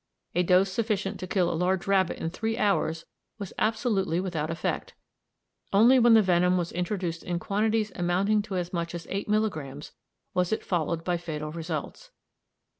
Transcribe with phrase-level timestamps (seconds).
[0.33, 3.05] A dose sufficient to kill a large rabbit in three hours
[3.37, 4.95] was absolutely without effect;
[5.71, 9.91] only when the venom was introduced in quantities amounting to as much as eight milligrammes
[10.33, 12.09] was it followed by fatal results.